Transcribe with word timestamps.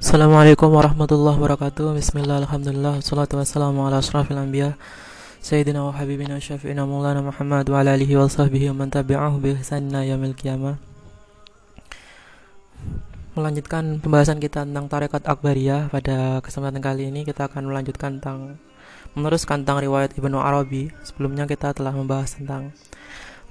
Assalamualaikum 0.00 0.72
warahmatullahi 0.72 1.36
wabarakatuh. 1.36 1.92
Bismillah, 1.92 2.40
Alhamdulillah. 2.40 3.04
Salatu 3.04 3.36
wassalamu 3.36 3.84
ala 3.84 4.00
asrafil 4.00 4.40
anbiya. 4.40 4.80
Sayyidina 5.44 5.84
wa 5.84 5.92
habibina 5.92 6.40
syafi'ina 6.40 6.88
maulana 6.88 7.20
Muhammad 7.20 7.68
Wa 7.68 7.84
ala 7.84 7.92
alihi 7.92 8.16
wa 8.16 8.24
sahbihi 8.24 8.72
wa 8.72 8.80
man 8.80 8.88
tabi'ahu 8.88 9.44
bi 9.44 9.60
ihsanina 9.60 10.00
yamil 10.08 10.32
qiyamah. 10.32 10.80
Melanjutkan 13.36 14.00
pembahasan 14.00 14.40
kita 14.40 14.64
tentang 14.64 14.88
tarekat 14.88 15.20
Akbariyah 15.28 15.92
Pada 15.92 16.40
kesempatan 16.40 16.80
kali 16.80 17.12
ini. 17.12 17.28
Kita 17.28 17.52
akan 17.52 17.68
melanjutkan 17.68 18.24
tentang 18.24 18.56
Meneruskan 19.12 19.68
tentang 19.68 19.84
riwayat 19.84 20.16
Ibnu 20.16 20.40
Arabi. 20.40 20.88
Sebelumnya 21.04 21.44
kita 21.44 21.76
telah 21.76 21.92
membahas 21.92 22.40
tentang 22.40 22.72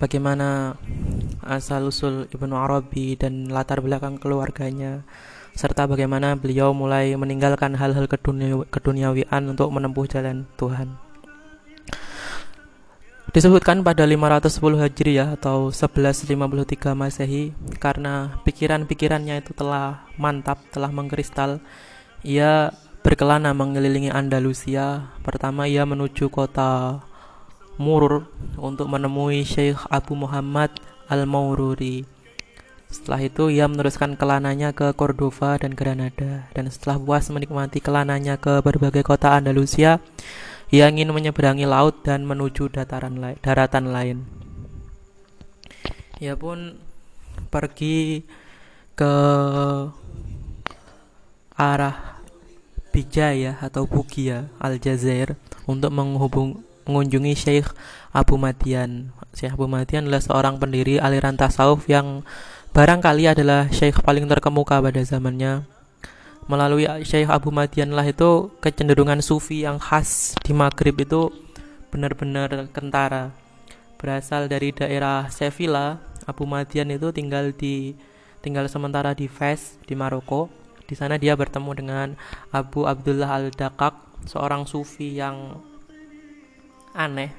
Bagaimana 0.02 0.74
asal-usul 1.46 2.26
Ibnu 2.34 2.58
Arabi 2.58 3.14
dan 3.14 3.54
latar 3.54 3.86
belakang 3.86 4.18
keluarganya 4.18 5.06
serta 5.60 5.84
bagaimana 5.92 6.40
beliau 6.40 6.72
mulai 6.72 7.12
meninggalkan 7.20 7.76
hal-hal 7.76 8.08
keduniawian 8.72 9.44
untuk 9.52 9.68
menempuh 9.76 10.08
jalan 10.08 10.48
Tuhan. 10.56 10.96
Disebutkan 13.36 13.84
pada 13.84 14.08
510 14.08 14.80
Hijriah 14.80 15.36
atau 15.36 15.68
1153 15.68 16.96
Masehi 16.96 17.52
karena 17.76 18.40
pikiran-pikirannya 18.48 19.44
itu 19.44 19.52
telah 19.52 20.08
mantap, 20.16 20.64
telah 20.72 20.90
mengkristal, 20.96 21.60
ia 22.24 22.72
berkelana 23.04 23.52
mengelilingi 23.52 24.16
Andalusia. 24.16 25.12
Pertama 25.28 25.68
ia 25.68 25.84
menuju 25.84 26.32
kota 26.32 27.04
Murur 27.76 28.32
untuk 28.56 28.88
menemui 28.88 29.44
Syekh 29.44 29.84
Abu 29.92 30.16
Muhammad 30.16 30.72
Al-Maururi 31.12 32.19
setelah 32.90 33.22
itu 33.22 33.54
ia 33.54 33.70
meneruskan 33.70 34.18
kelananya 34.18 34.74
ke 34.74 34.90
Cordova 34.98 35.62
dan 35.62 35.78
Granada 35.78 36.50
dan 36.58 36.66
setelah 36.74 36.98
puas 36.98 37.30
menikmati 37.30 37.78
kelananya 37.78 38.42
ke 38.42 38.66
berbagai 38.66 39.06
kota 39.06 39.38
Andalusia, 39.38 40.02
ia 40.74 40.90
ingin 40.90 41.14
menyeberangi 41.14 41.70
laut 41.70 42.02
dan 42.02 42.26
menuju 42.26 42.74
dataran 42.74 43.22
lain, 43.22 43.38
daratan 43.46 43.94
lain. 43.94 44.18
Ia 46.18 46.34
pun 46.34 46.82
pergi 47.54 48.26
ke 48.98 49.14
arah 51.56 52.20
Bijaya 52.90 53.62
atau 53.62 53.86
Bugia 53.86 54.50
Aljazair 54.58 55.38
untuk 55.70 55.94
menghubung 55.94 56.66
mengunjungi 56.90 57.38
Syekh 57.38 57.70
Abu 58.10 58.42
Madian. 58.42 59.14
Syekh 59.38 59.54
Abu 59.54 59.70
Madian 59.70 60.10
adalah 60.10 60.26
seorang 60.26 60.58
pendiri 60.58 60.98
aliran 60.98 61.38
tasawuf 61.38 61.86
yang 61.86 62.26
barangkali 62.74 63.24
adalah 63.26 63.68
syekh 63.74 64.02
paling 64.06 64.26
terkemuka 64.30 64.80
pada 64.80 65.02
zamannya. 65.02 65.66
Melalui 66.50 66.90
Syekh 67.06 67.30
Abu 67.30 67.54
Madian 67.54 67.94
lah 67.94 68.02
itu 68.10 68.50
kecenderungan 68.58 69.22
sufi 69.22 69.62
yang 69.62 69.78
khas 69.78 70.34
di 70.42 70.50
Maghrib 70.50 70.98
itu 70.98 71.30
benar-benar 71.94 72.74
kentara. 72.74 73.30
Berasal 74.02 74.50
dari 74.50 74.74
daerah 74.74 75.30
Sevilla, 75.30 76.02
Abu 76.26 76.50
Madian 76.50 76.90
itu 76.90 77.14
tinggal 77.14 77.54
di 77.54 77.94
tinggal 78.42 78.66
sementara 78.66 79.14
di 79.14 79.30
Fez 79.30 79.78
di 79.86 79.94
Maroko. 79.94 80.50
Di 80.90 80.98
sana 80.98 81.22
dia 81.22 81.38
bertemu 81.38 81.72
dengan 81.78 82.08
Abu 82.50 82.90
Abdullah 82.90 83.30
Al-Dakak, 83.30 84.26
seorang 84.26 84.66
sufi 84.66 85.14
yang 85.14 85.54
aneh, 86.98 87.30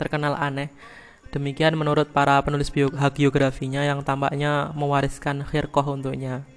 terkenal 0.00 0.32
aneh 0.40 0.72
Demikian 1.36 1.76
menurut 1.76 2.08
para 2.16 2.40
penulis 2.40 2.72
biografinya 3.12 3.84
yang 3.84 4.00
tampaknya 4.00 4.72
mewariskan 4.72 5.44
khirkoh 5.44 5.84
untuknya. 5.84 6.48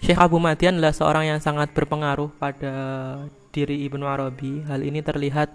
Syekh 0.00 0.16
Abu 0.16 0.40
Madian 0.40 0.80
adalah 0.80 0.96
seorang 0.96 1.24
yang 1.28 1.40
sangat 1.44 1.76
berpengaruh 1.76 2.32
pada 2.40 2.72
diri 3.52 3.84
Ibnu 3.84 4.08
Arabi. 4.08 4.64
Hal 4.64 4.80
ini 4.80 5.04
terlihat 5.04 5.52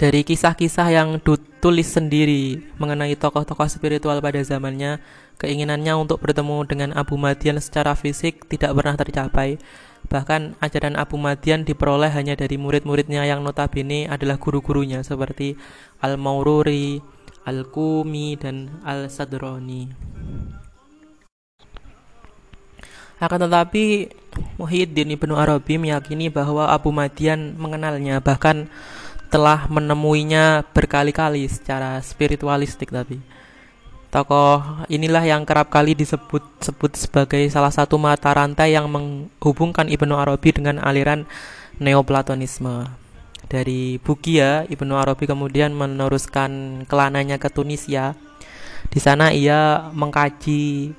dari 0.00 0.24
kisah-kisah 0.24 0.88
yang 0.88 1.20
ditulis 1.20 1.92
sendiri 1.92 2.72
mengenai 2.80 3.12
tokoh-tokoh 3.20 3.68
spiritual 3.68 4.16
pada 4.24 4.40
zamannya, 4.40 4.96
keinginannya 5.36 5.92
untuk 5.92 6.24
bertemu 6.24 6.64
dengan 6.64 6.90
Abu 6.96 7.20
Madian 7.20 7.60
secara 7.60 7.92
fisik 7.92 8.48
tidak 8.48 8.72
pernah 8.72 8.96
tercapai. 8.96 9.60
Bahkan 10.08 10.56
ajaran 10.64 10.96
Abu 10.96 11.20
Madian 11.20 11.68
diperoleh 11.68 12.08
hanya 12.16 12.32
dari 12.32 12.56
murid-muridnya 12.56 13.28
yang 13.28 13.44
notabene 13.44 14.08
adalah 14.08 14.40
guru-gurunya 14.40 15.04
seperti 15.04 15.60
Al-Maururi, 16.00 17.04
Al-Kumi, 17.44 18.40
dan 18.40 18.80
Al-Sadroni. 18.88 19.92
Akan 23.20 23.36
tetapi 23.36 24.08
Muhyiddin 24.56 25.12
Ibnu 25.12 25.36
Arabi 25.36 25.76
meyakini 25.76 26.32
bahwa 26.32 26.72
Abu 26.72 26.88
Madian 26.88 27.52
mengenalnya 27.60 28.24
bahkan 28.24 28.72
telah 29.30 29.70
menemuinya 29.70 30.66
berkali-kali 30.74 31.46
secara 31.46 32.02
spiritualistik 32.02 32.90
tapi 32.90 33.22
Tokoh 34.10 34.82
inilah 34.90 35.22
yang 35.22 35.46
kerap 35.46 35.70
kali 35.70 35.94
disebut 35.94 36.42
sebut 36.58 36.98
sebagai 36.98 37.46
salah 37.46 37.70
satu 37.70 37.94
mata 37.94 38.34
rantai 38.34 38.74
yang 38.74 38.90
menghubungkan 38.90 39.86
Ibnu 39.86 40.18
Arabi 40.18 40.50
dengan 40.50 40.82
aliran 40.82 41.30
Neoplatonisme. 41.78 42.90
Dari 43.46 44.02
Bugia, 44.02 44.66
Ibnu 44.66 44.98
Arabi 44.98 45.30
kemudian 45.30 45.70
meneruskan 45.78 46.82
kelananya 46.90 47.38
ke 47.38 47.54
Tunisia. 47.54 48.18
Di 48.90 48.98
sana 48.98 49.30
ia 49.30 49.94
mengkaji 49.94 50.90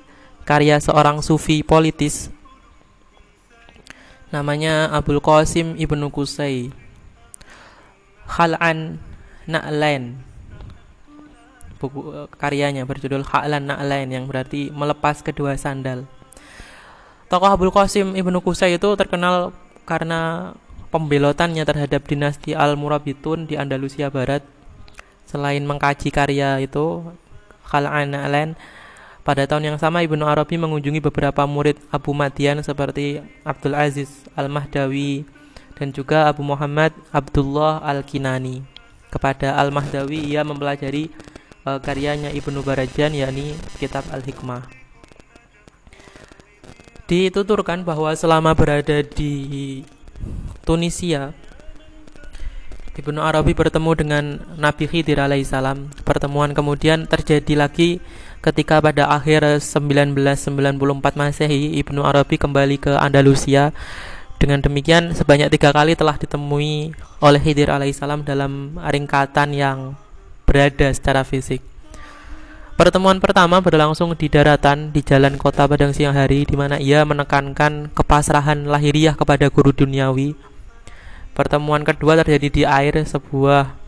karya 0.48 0.80
seorang 0.80 1.20
sufi 1.20 1.60
politis 1.60 2.32
namanya 4.32 4.88
Abdul 4.88 5.20
Qasim 5.20 5.76
Ibnu 5.76 6.08
Qusay. 6.08 6.72
Khal'an 8.28 8.98
Na'lain 9.46 10.32
buku 11.82 12.00
eh, 12.14 12.28
karyanya 12.38 12.86
berjudul 12.86 13.26
Ha'lan 13.26 13.66
Na'lain 13.66 14.06
yang 14.06 14.30
berarti 14.30 14.70
melepas 14.70 15.18
kedua 15.26 15.58
sandal. 15.58 16.06
Tokoh 17.26 17.50
Abdul 17.50 17.74
Qasim 17.74 18.14
Ibnu 18.14 18.38
Qusay 18.38 18.78
itu 18.78 18.86
terkenal 18.94 19.50
karena 19.82 20.54
pembelotannya 20.94 21.66
terhadap 21.66 22.06
dinasti 22.06 22.54
Al-Murabitun 22.54 23.50
di 23.50 23.58
Andalusia 23.58 24.12
Barat. 24.12 24.46
Selain 25.26 25.64
mengkaji 25.64 26.12
karya 26.14 26.62
itu 26.62 27.02
Khal'an 27.66 28.14
Na'lain 28.14 28.54
pada 29.26 29.48
tahun 29.48 29.74
yang 29.74 29.78
sama 29.78 30.04
Ibnu 30.06 30.22
Arabi 30.22 30.60
mengunjungi 30.60 31.02
beberapa 31.02 31.46
murid 31.48 31.78
Abu 31.88 32.12
Madian 32.12 32.60
seperti 32.62 33.22
Abdul 33.42 33.74
Aziz 33.74 34.26
Al-Mahdawi 34.36 35.24
dan 35.78 35.90
juga 35.90 36.28
Abu 36.28 36.44
Muhammad 36.44 36.92
Abdullah 37.12 37.80
Al-Kinani. 37.84 38.64
Kepada 39.12 39.60
Al-Mahdawi 39.60 40.32
ia 40.32 40.40
mempelajari 40.40 41.12
uh, 41.68 41.76
karyanya 41.80 42.32
Ibnu 42.32 42.64
Barajan 42.64 43.12
yakni 43.12 43.52
kitab 43.76 44.08
Al-Hikmah. 44.08 44.64
Dituturkan 47.04 47.84
bahwa 47.84 48.16
selama 48.16 48.56
berada 48.56 49.04
di 49.04 49.84
Tunisia 50.64 51.36
Ibnu 52.92 53.24
Arabi 53.24 53.56
bertemu 53.56 53.90
dengan 53.96 54.24
Nabi 54.60 54.84
Khidir 54.84 55.16
alaihissalam. 55.16 55.88
Pertemuan 56.04 56.52
kemudian 56.52 57.08
terjadi 57.08 57.56
lagi 57.56 58.04
ketika 58.44 58.84
pada 58.84 59.08
akhir 59.08 59.64
1994 59.64 61.16
Masehi 61.16 61.80
Ibnu 61.80 62.04
Arabi 62.04 62.36
kembali 62.36 62.76
ke 62.76 62.92
Andalusia. 62.92 63.72
Dengan 64.42 64.58
demikian 64.58 65.14
sebanyak 65.14 65.54
tiga 65.54 65.70
kali 65.70 65.94
telah 65.94 66.18
ditemui 66.18 66.90
oleh 67.22 67.38
Khidir 67.38 67.70
alaihissalam 67.70 68.26
dalam 68.26 68.74
ringkatan 68.74 69.54
yang 69.54 69.94
berada 70.42 70.90
secara 70.90 71.22
fisik. 71.22 71.62
Pertemuan 72.74 73.22
pertama 73.22 73.62
berlangsung 73.62 74.18
di 74.18 74.26
daratan 74.26 74.90
di 74.90 74.98
jalan 75.06 75.38
kota 75.38 75.62
Padang 75.70 75.94
siang 75.94 76.18
hari 76.18 76.42
di 76.42 76.58
mana 76.58 76.82
ia 76.82 77.06
menekankan 77.06 77.94
kepasrahan 77.94 78.66
lahiriah 78.66 79.14
kepada 79.14 79.46
guru 79.46 79.70
duniawi. 79.70 80.34
Pertemuan 81.38 81.86
kedua 81.86 82.18
terjadi 82.18 82.48
di 82.50 82.62
air 82.66 82.98
sebuah 82.98 83.78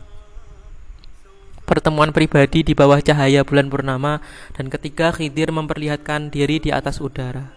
pertemuan 1.67 2.15
pribadi 2.15 2.63
di 2.63 2.71
bawah 2.71 3.03
cahaya 3.03 3.43
bulan 3.43 3.67
purnama 3.67 4.23
dan 4.55 4.71
ketiga 4.71 5.11
Khidir 5.11 5.51
memperlihatkan 5.51 6.31
diri 6.31 6.63
di 6.63 6.71
atas 6.71 7.03
udara. 7.03 7.51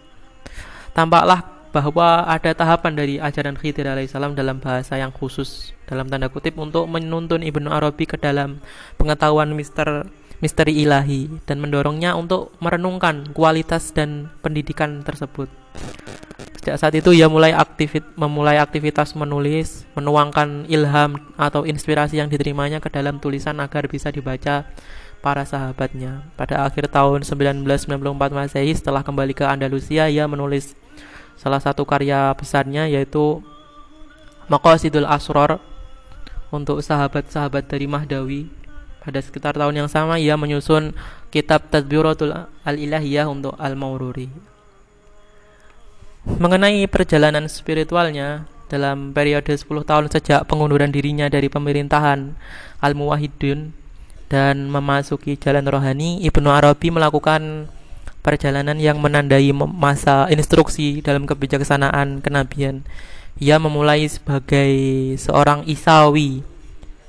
Tampaklah 0.98 1.57
bahwa 1.70 2.24
ada 2.24 2.56
tahapan 2.56 2.92
dari 2.96 3.14
ajaran 3.20 3.56
Khidir 3.56 3.88
alaihissalam 3.88 4.32
dalam 4.32 4.58
bahasa 4.58 4.96
yang 4.96 5.12
khusus 5.12 5.76
dalam 5.84 6.08
tanda 6.08 6.28
kutip 6.32 6.56
untuk 6.56 6.88
menuntun 6.88 7.44
Ibnu 7.44 7.68
Arabi 7.68 8.04
ke 8.08 8.16
dalam 8.16 8.60
pengetahuan 8.96 9.52
mister 9.52 10.08
misteri 10.38 10.86
ilahi 10.86 11.42
dan 11.50 11.58
mendorongnya 11.58 12.14
untuk 12.14 12.54
merenungkan 12.62 13.34
kualitas 13.34 13.90
dan 13.90 14.30
pendidikan 14.38 15.02
tersebut. 15.02 15.50
Sejak 16.58 16.78
saat 16.78 16.94
itu 16.94 17.10
ia 17.14 17.26
mulai 17.26 17.54
aktivit, 17.54 18.06
memulai 18.14 18.58
aktivitas 18.58 19.18
menulis, 19.18 19.88
menuangkan 19.98 20.66
ilham 20.70 21.18
atau 21.34 21.66
inspirasi 21.66 22.22
yang 22.22 22.30
diterimanya 22.30 22.78
ke 22.78 22.90
dalam 22.90 23.18
tulisan 23.18 23.58
agar 23.58 23.90
bisa 23.90 24.14
dibaca 24.14 24.68
para 25.18 25.42
sahabatnya. 25.42 26.22
Pada 26.38 26.66
akhir 26.66 26.94
tahun 26.94 27.26
1994 27.26 27.98
Masehi 28.30 28.72
setelah 28.74 29.02
kembali 29.02 29.34
ke 29.34 29.42
Andalusia 29.42 30.06
ia 30.06 30.30
menulis 30.30 30.78
salah 31.38 31.62
satu 31.62 31.86
karya 31.86 32.34
besarnya 32.34 32.90
yaitu 32.90 33.40
Maqasidul 34.50 35.06
Asror 35.06 35.62
untuk 36.50 36.82
sahabat-sahabat 36.82 37.68
dari 37.70 37.86
Mahdawi. 37.86 38.50
Pada 38.98 39.20
sekitar 39.24 39.56
tahun 39.56 39.84
yang 39.84 39.88
sama 39.88 40.20
ia 40.20 40.36
menyusun 40.36 40.92
kitab 41.32 41.70
Tadbiratul 41.72 42.34
Al-Ilahiyah 42.66 43.24
untuk 43.30 43.56
Al-Maururi. 43.56 44.28
Mengenai 46.28 46.84
perjalanan 46.90 47.48
spiritualnya 47.48 48.44
dalam 48.68 49.16
periode 49.16 49.56
10 49.56 49.64
tahun 49.64 50.12
sejak 50.12 50.44
pengunduran 50.44 50.92
dirinya 50.92 51.24
dari 51.32 51.48
pemerintahan 51.48 52.36
Al-Muwahhidun 52.84 53.72
dan 54.28 54.68
memasuki 54.68 55.40
jalan 55.40 55.64
rohani, 55.64 56.20
Ibnu 56.20 56.52
Arabi 56.52 56.92
melakukan 56.92 57.72
perjalanan 58.28 58.76
yang 58.76 59.00
menandai 59.00 59.48
masa 59.56 60.28
instruksi 60.28 61.00
dalam 61.00 61.24
kebijaksanaan 61.24 62.20
kenabian. 62.20 62.84
Ia 63.40 63.56
memulai 63.56 64.04
sebagai 64.04 64.68
seorang 65.16 65.64
Isawi, 65.64 66.44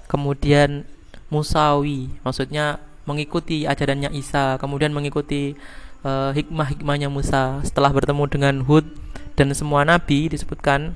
kemudian 0.08 0.88
Musawi, 1.28 2.08
maksudnya 2.24 2.80
mengikuti 3.04 3.68
ajarannya 3.68 4.16
Isa, 4.16 4.56
kemudian 4.64 4.96
mengikuti 4.96 5.60
uh, 6.08 6.32
hikmah-hikmahnya 6.32 7.12
Musa. 7.12 7.60
Setelah 7.68 7.92
bertemu 7.92 8.24
dengan 8.32 8.56
Hud 8.64 8.88
dan 9.36 9.52
semua 9.52 9.84
nabi 9.84 10.32
disebutkan 10.32 10.96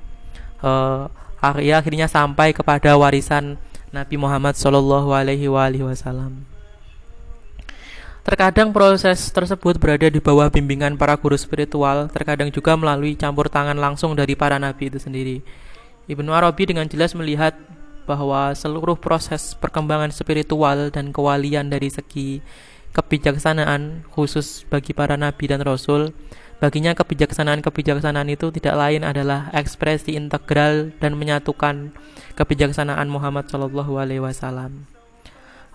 uh, 0.63 1.11
akhirnya 1.43 2.07
sampai 2.07 2.55
kepada 2.55 2.95
warisan 2.95 3.59
Nabi 3.91 4.15
Muhammad 4.15 4.55
Shallallahu 4.55 5.11
Alaihi 5.11 5.51
Wasallam. 5.51 6.52
Terkadang 8.23 8.71
proses 8.71 9.29
tersebut 9.35 9.75
berada 9.75 10.07
di 10.07 10.23
bawah 10.23 10.47
bimbingan 10.47 10.95
para 10.95 11.19
guru 11.19 11.35
spiritual, 11.35 12.07
terkadang 12.07 12.47
juga 12.49 12.73
melalui 12.79 13.19
campur 13.19 13.51
tangan 13.51 13.75
langsung 13.75 14.15
dari 14.15 14.33
para 14.33 14.55
nabi 14.55 14.87
itu 14.87 14.95
sendiri. 14.95 15.43
Ibnu 16.07 16.31
Arabi 16.31 16.71
dengan 16.71 16.87
jelas 16.87 17.11
melihat 17.13 17.51
bahwa 18.07 18.55
seluruh 18.55 18.95
proses 18.95 19.55
perkembangan 19.59 20.11
spiritual 20.11 20.91
dan 20.91 21.11
kewalian 21.11 21.67
dari 21.67 21.91
segi 21.91 22.39
kebijaksanaan 22.95 24.07
khusus 24.11 24.63
bagi 24.71 24.95
para 24.95 25.19
nabi 25.19 25.47
dan 25.51 25.59
rasul 25.63 26.15
Baginya 26.63 26.95
kebijaksanaan-kebijaksanaan 26.95 28.31
itu 28.31 28.47
tidak 28.55 28.79
lain 28.79 29.03
adalah 29.03 29.51
ekspresi 29.51 30.15
integral 30.15 30.95
dan 31.03 31.19
menyatukan 31.19 31.91
kebijaksanaan 32.39 33.11
Muhammad 33.11 33.51
Shallallahu 33.51 33.99
Alaihi 33.99 34.23
Wasallam. 34.23 34.87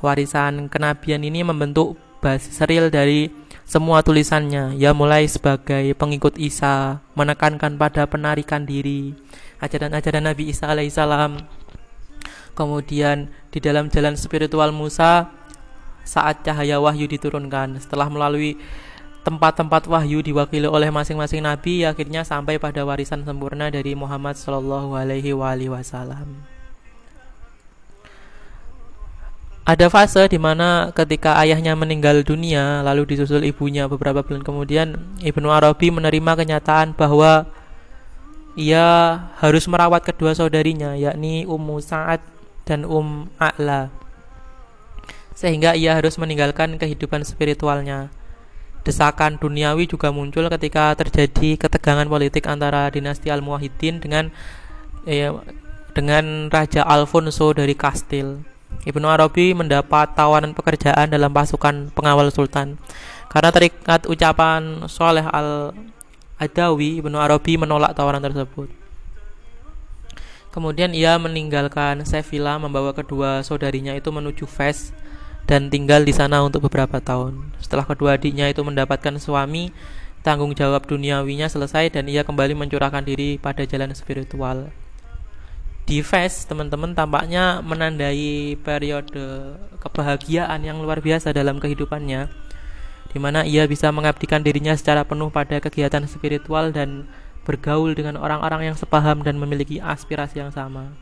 Warisan 0.00 0.72
kenabian 0.72 1.20
ini 1.20 1.44
membentuk 1.44 2.00
basis 2.18 2.58
real 2.66 2.90
dari 2.90 3.30
semua 3.68 4.00
tulisannya. 4.00 4.74
Ya 4.80 4.96
mulai 4.96 5.28
sebagai 5.28 5.92
pengikut 5.94 6.40
Isa, 6.40 7.04
menekankan 7.12 7.76
pada 7.76 8.08
penarikan 8.08 8.64
diri, 8.64 9.12
ajaran-ajaran 9.60 10.24
Nabi 10.24 10.48
Isa 10.50 10.72
alaihissalam. 10.72 11.44
Kemudian 12.56 13.30
di 13.54 13.62
dalam 13.62 13.86
jalan 13.86 14.18
spiritual 14.18 14.74
Musa 14.74 15.30
saat 16.02 16.42
cahaya 16.42 16.80
wahyu 16.80 17.06
diturunkan 17.06 17.78
setelah 17.78 18.08
melalui 18.08 18.58
tempat-tempat 19.22 19.84
wahyu 19.86 20.24
diwakili 20.24 20.64
oleh 20.64 20.88
masing-masing 20.88 21.44
nabi 21.44 21.84
akhirnya 21.84 22.24
sampai 22.24 22.56
pada 22.56 22.80
warisan 22.88 23.28
sempurna 23.28 23.68
dari 23.68 23.92
Muhammad 23.92 24.40
Shallallahu 24.40 24.96
Alaihi 24.96 25.36
Wasallam. 25.36 26.57
Ada 29.68 29.92
fase 29.92 30.24
di 30.32 30.40
mana 30.40 30.96
ketika 30.96 31.36
ayahnya 31.44 31.76
meninggal 31.76 32.24
dunia 32.24 32.80
lalu 32.80 33.04
disusul 33.04 33.44
ibunya 33.44 33.84
beberapa 33.84 34.24
bulan 34.24 34.40
kemudian 34.40 34.96
Ibnu 35.20 35.52
Arabi 35.52 35.92
menerima 35.92 36.40
kenyataan 36.40 36.96
bahwa 36.96 37.44
ia 38.56 38.88
harus 39.36 39.68
merawat 39.68 40.08
kedua 40.08 40.32
saudarinya 40.32 40.96
yakni 40.96 41.44
Ummu 41.44 41.84
Sa'ad 41.84 42.24
dan 42.64 42.88
Um 42.88 43.28
A'la 43.36 43.92
sehingga 45.36 45.76
ia 45.76 45.92
harus 45.92 46.16
meninggalkan 46.16 46.80
kehidupan 46.80 47.28
spiritualnya 47.28 48.08
desakan 48.88 49.36
duniawi 49.36 49.84
juga 49.84 50.08
muncul 50.08 50.48
ketika 50.48 50.96
terjadi 50.96 51.60
ketegangan 51.60 52.08
politik 52.08 52.48
antara 52.48 52.88
dinasti 52.88 53.28
Al-Muwahhidin 53.28 54.00
dengan 54.00 54.32
eh, 55.04 55.28
dengan 55.92 56.48
Raja 56.48 56.88
Alfonso 56.88 57.52
dari 57.52 57.76
Kastil. 57.76 58.57
Ibnu 58.88 59.04
Arabi 59.04 59.52
mendapat 59.52 60.16
tawaran 60.16 60.56
pekerjaan 60.56 61.12
dalam 61.12 61.32
pasukan 61.32 61.92
pengawal 61.92 62.32
sultan. 62.32 62.80
Karena 63.28 63.52
terikat 63.52 64.08
ucapan 64.08 64.88
Soleh 64.88 65.24
Al-Adawi, 65.28 67.00
Ibnu 67.02 67.16
Arabi 67.20 67.60
menolak 67.60 67.92
tawaran 67.92 68.24
tersebut. 68.24 68.72
Kemudian 70.48 70.96
ia 70.96 71.20
meninggalkan 71.20 72.02
Sevilla 72.08 72.56
membawa 72.56 72.96
kedua 72.96 73.44
saudarinya 73.44 73.92
itu 73.92 74.08
menuju 74.08 74.48
Fes 74.48 74.96
dan 75.44 75.68
tinggal 75.68 76.08
di 76.08 76.12
sana 76.16 76.40
untuk 76.40 76.64
beberapa 76.68 76.98
tahun. 76.98 77.52
Setelah 77.60 77.84
kedua 77.84 78.16
adiknya 78.16 78.48
itu 78.48 78.64
mendapatkan 78.64 79.16
suami, 79.20 79.70
tanggung 80.24 80.56
jawab 80.56 80.88
duniawinya 80.88 81.48
selesai 81.52 81.92
dan 81.92 82.08
ia 82.08 82.24
kembali 82.24 82.56
mencurahkan 82.56 83.04
diri 83.04 83.36
pada 83.36 83.68
jalan 83.68 83.92
spiritual. 83.92 84.72
Di 85.88 86.04
Fes, 86.04 86.44
teman-teman 86.44 86.92
tampaknya 86.92 87.64
menandai 87.64 88.60
periode 88.60 89.56
kebahagiaan 89.80 90.60
yang 90.60 90.84
luar 90.84 91.00
biasa 91.00 91.32
dalam 91.32 91.56
kehidupannya, 91.56 92.28
di 93.08 93.16
mana 93.16 93.48
ia 93.48 93.64
bisa 93.64 93.88
mengabdikan 93.88 94.44
dirinya 94.44 94.76
secara 94.76 95.08
penuh 95.08 95.32
pada 95.32 95.56
kegiatan 95.64 96.04
spiritual 96.04 96.76
dan 96.76 97.08
bergaul 97.48 97.96
dengan 97.96 98.20
orang-orang 98.20 98.68
yang 98.68 98.76
sepaham 98.76 99.24
dan 99.24 99.40
memiliki 99.40 99.80
aspirasi 99.80 100.44
yang 100.44 100.52
sama. 100.52 100.92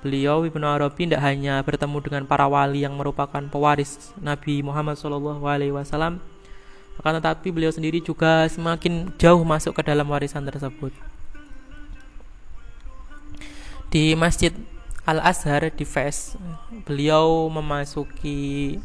Beliau 0.00 0.48
Ibnu 0.48 0.64
Arabi 0.64 1.04
tidak 1.04 1.20
hanya 1.20 1.60
bertemu 1.60 2.00
dengan 2.00 2.22
para 2.24 2.48
wali 2.48 2.80
yang 2.80 2.96
merupakan 2.96 3.44
pewaris 3.52 4.16
Nabi 4.16 4.64
Muhammad 4.64 4.96
SAW, 4.96 6.16
akan 6.96 7.12
tetapi 7.20 7.52
beliau 7.52 7.68
sendiri 7.68 8.00
juga 8.00 8.48
semakin 8.48 9.12
jauh 9.20 9.44
masuk 9.44 9.76
ke 9.76 9.84
dalam 9.84 10.08
warisan 10.08 10.48
tersebut. 10.48 11.09
Di 13.90 14.14
Masjid 14.14 14.54
Al 15.02 15.18
Azhar 15.18 15.66
di 15.74 15.82
Fes, 15.82 16.38
beliau 16.86 17.50
memasuki 17.50 18.78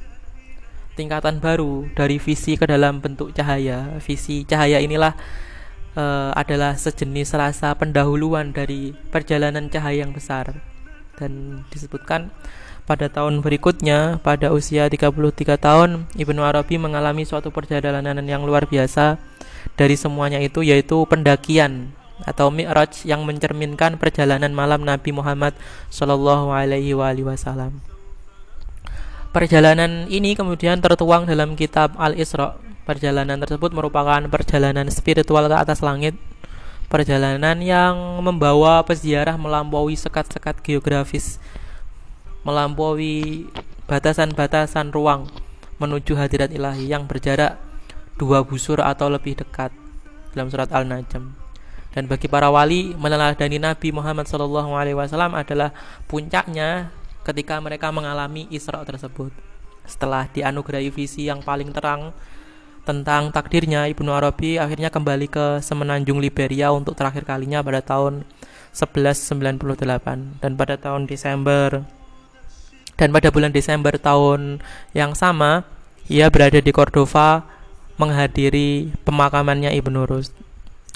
tingkatan 0.98 1.38
baru 1.38 1.86
dari 1.94 2.18
visi 2.18 2.57
ke 2.57 2.66
dalam 2.66 3.06
bentuk 3.06 3.30
cahaya. 3.38 4.02
Visi 4.02 4.50
cahaya 4.50 4.81
inilah 4.81 5.13
uh, 5.94 6.34
adalah 6.34 6.74
sejenis 6.74 7.38
rasa 7.38 7.77
pendahuluan 7.77 8.50
dari 8.50 8.98
perjalanan 9.13 9.70
cahaya 9.70 10.01
yang 10.01 10.10
besar. 10.10 10.58
Dan 11.22 11.62
disebutkan 11.70 12.34
pada 12.89 13.06
tahun 13.06 13.46
berikutnya 13.46 14.25
pada 14.25 14.50
usia 14.50 14.89
33 14.89 15.13
tahun 15.62 16.10
Ibnu 16.18 16.41
Arabi 16.41 16.82
mengalami 16.82 17.30
suatu 17.30 17.53
perjalanan 17.53 18.25
yang 18.25 18.41
luar 18.41 18.65
biasa. 18.65 19.22
Dari 19.77 19.94
semuanya 19.94 20.41
itu 20.41 20.65
yaitu 20.65 21.06
pendakian 21.06 21.94
atau 22.24 22.48
mi'raj 22.48 23.03
yang 23.03 23.27
mencerminkan 23.27 24.00
perjalanan 24.00 24.55
malam 24.55 24.88
Nabi 24.88 25.12
Muhammad 25.12 25.51
Shallallahu 25.91 26.55
alaihi 26.55 26.95
wasallam. 26.95 27.84
Perjalanan 29.36 30.07
ini 30.07 30.31
kemudian 30.31 30.79
tertuang 30.79 31.27
dalam 31.27 31.60
kitab 31.60 31.91
Al-Isra. 32.00 32.55
Perjalanan 32.88 33.41
tersebut 33.41 33.75
merupakan 33.75 34.22
perjalanan 34.31 34.88
spiritual 34.88 35.50
ke 35.50 35.57
atas 35.57 35.84
langit 35.84 36.15
perjalanan 36.88 37.57
yang 37.60 38.22
membawa 38.22 38.86
peziarah 38.86 39.36
melampaui 39.36 39.98
sekat-sekat 39.98 40.62
geografis, 40.62 41.41
melampaui 42.45 43.50
batasan-batasan 43.89 44.93
ruang 44.93 45.27
menuju 45.81 46.15
hadirat 46.15 46.53
ilahi 46.55 46.88
yang 46.88 47.03
berjarak 47.03 47.60
dua 48.15 48.48
busur 48.48 48.79
atau 48.79 49.12
lebih 49.12 49.36
dekat 49.36 49.75
dalam 50.31 50.48
surat 50.48 50.72
Al-Najm. 50.72 51.45
Dan 51.96 52.12
bagi 52.12 52.28
para 52.28 52.52
wali 52.52 52.92
meneladani 52.92 53.56
Nabi 53.56 53.96
Muhammad 53.96 54.28
SAW 54.28 54.68
adalah 55.32 55.72
puncaknya 56.12 56.92
ketika 57.24 57.56
mereka 57.64 57.88
mengalami 57.90 58.52
Isra 58.52 58.84
tersebut. 58.84 59.32
Setelah 59.88 60.28
dianugerahi 60.28 60.92
visi 60.92 61.32
yang 61.32 61.40
paling 61.40 61.72
terang 61.72 62.12
tentang 62.86 63.34
takdirnya 63.34 63.90
Ibnu 63.90 64.14
Arabi 64.14 64.62
akhirnya 64.62 64.94
kembali 64.94 65.25
ke 65.25 65.46
semenanjung 65.66 66.22
Liberia 66.22 66.70
untuk 66.70 66.94
terakhir 66.94 67.25
kalinya 67.25 67.66
pada 67.66 67.82
tahun 67.82 68.22
1198 68.78 70.44
dan 70.44 70.52
pada 70.54 70.78
tahun 70.78 71.10
Desember 71.10 71.82
dan 72.94 73.10
pada 73.10 73.34
bulan 73.34 73.50
Desember 73.50 73.98
tahun 73.98 74.62
yang 74.94 75.18
sama 75.18 75.66
ia 76.06 76.30
berada 76.30 76.62
di 76.62 76.70
Cordova 76.70 77.42
menghadiri 77.98 78.94
pemakamannya 79.02 79.74
Ibnu 79.74 80.06
Rus. 80.06 80.45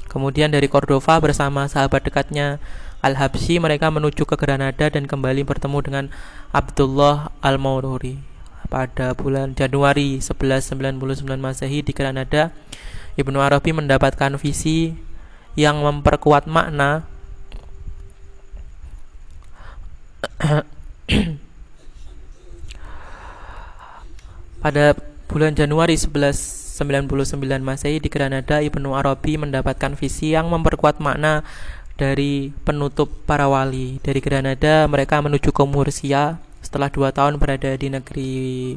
Kemudian 0.10 0.50
dari 0.50 0.66
Cordova 0.66 1.22
bersama 1.22 1.70
sahabat 1.70 2.02
dekatnya 2.02 2.58
Al-Habsyi 3.06 3.62
mereka 3.62 3.94
menuju 3.94 4.26
ke 4.26 4.36
Granada 4.36 4.90
dan 4.90 5.06
kembali 5.06 5.46
bertemu 5.46 5.78
dengan 5.86 6.06
Abdullah 6.50 7.30
Al-Maururi 7.46 8.20
pada 8.70 9.18
bulan 9.18 9.58
Januari 9.58 10.22
1199 10.22 11.00
Masehi 11.42 11.82
di 11.82 11.94
Granada, 11.94 12.54
Ibnu 13.18 13.42
Arabi 13.42 13.74
mendapatkan 13.74 14.38
visi 14.38 14.94
yang 15.58 15.82
memperkuat 15.82 16.46
makna 16.46 17.06
pada 24.64 24.94
bulan 25.26 25.58
Januari 25.58 25.98
1199 26.80 27.36
Masehi 27.60 28.00
di 28.00 28.08
Granada 28.08 28.64
Ibnu 28.64 28.96
Arabi 28.96 29.36
mendapatkan 29.36 30.00
visi 30.00 30.32
yang 30.32 30.48
memperkuat 30.48 31.04
makna 31.04 31.44
dari 32.00 32.56
penutup 32.64 33.12
para 33.28 33.52
wali. 33.52 34.00
Dari 34.00 34.24
Granada 34.24 34.88
mereka 34.88 35.20
menuju 35.20 35.52
ke 35.52 35.64
Mursia 35.68 36.40
setelah 36.64 36.88
dua 36.88 37.12
tahun 37.12 37.36
berada 37.36 37.76
di 37.76 37.92
negeri 37.92 38.76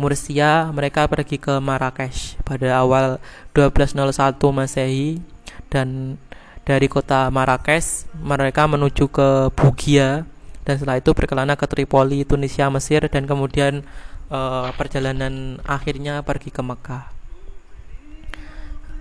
Mursia 0.00 0.72
mereka 0.72 1.06
pergi 1.06 1.36
ke 1.36 1.60
Marrakesh 1.60 2.40
pada 2.42 2.80
awal 2.80 3.20
1201 3.52 4.40
Masehi. 4.50 5.20
Dan 5.68 6.16
dari 6.64 6.88
kota 6.88 7.28
Marrakesh 7.28 8.08
mereka 8.16 8.64
menuju 8.64 9.12
ke 9.12 9.52
Bugia. 9.52 10.24
Dan 10.64 10.80
setelah 10.80 10.96
itu 10.96 11.12
berkelana 11.12 11.60
ke 11.60 11.68
Tripoli, 11.68 12.24
Tunisia, 12.24 12.72
Mesir 12.72 13.04
dan 13.12 13.28
kemudian 13.28 13.84
uh, 14.32 14.72
perjalanan 14.80 15.60
akhirnya 15.68 16.24
pergi 16.24 16.48
ke 16.48 16.64
Mekah. 16.64 17.13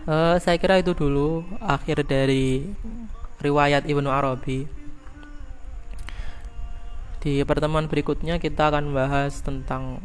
Uh, 0.03 0.35
saya 0.43 0.59
kira 0.59 0.83
itu 0.83 0.91
dulu 0.91 1.47
akhir 1.63 2.03
dari 2.03 2.67
riwayat 3.39 3.87
Ibnu 3.87 4.11
Arabi. 4.11 4.67
Di 7.23 7.39
pertemuan 7.47 7.87
berikutnya 7.87 8.35
kita 8.35 8.67
akan 8.67 8.91
bahas 8.91 9.39
tentang 9.39 10.03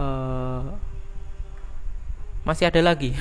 uh, 0.00 0.64
masih 2.48 2.72
ada 2.72 2.80
lagi. 2.80 3.12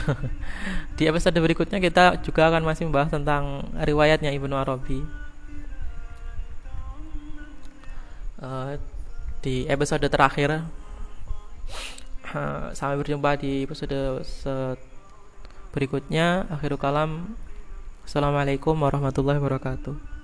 Di 0.95 1.11
episode 1.11 1.35
berikutnya 1.43 1.83
kita 1.83 2.23
juga 2.23 2.47
akan 2.47 2.63
masih 2.63 2.87
membahas 2.87 3.11
tentang 3.11 3.67
riwayatnya 3.83 4.31
Ibnu 4.31 4.55
Arabi. 4.55 5.03
Uh, 8.39 8.79
di 9.43 9.67
episode 9.67 10.07
terakhir 10.07 10.63
sampai 12.75 12.95
berjumpa 12.99 13.39
di 13.41 13.65
episode 13.65 14.21
berikutnya 15.73 16.49
akhirul 16.49 16.81
kalam. 16.81 17.39
Assalamualaikum 18.05 18.73
warahmatullahi 18.73 19.37
wabarakatuh 19.37 20.18